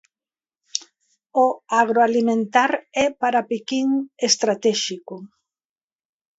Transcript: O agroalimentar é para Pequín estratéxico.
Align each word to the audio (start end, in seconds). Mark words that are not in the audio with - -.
O 1.45 1.47
agroalimentar 1.81 2.71
é 3.05 3.07
para 3.21 3.47
Pequín 3.49 3.89
estratéxico. 4.27 5.15